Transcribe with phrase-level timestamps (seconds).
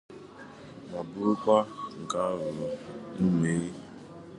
[0.89, 1.57] ma bụrụkwa
[2.01, 2.67] nke a rụrụ
[3.17, 3.69] n'Ụmụeri